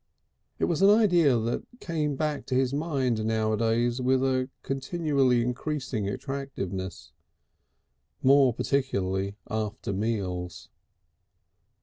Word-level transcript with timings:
It 0.57 0.65
was 0.65 0.81
an 0.81 0.89
idea 0.89 1.37
that 1.37 1.61
came 1.79 2.15
back 2.15 2.47
to 2.47 2.55
his 2.55 2.73
mind 2.73 3.23
nowadays 3.23 4.01
with 4.01 4.23
a 4.23 4.49
continually 4.63 5.43
increasing 5.43 6.07
attractiveness 6.09 7.11
more 8.23 8.51
particularly 8.51 9.35
after 9.51 9.93
meals. 9.93 10.69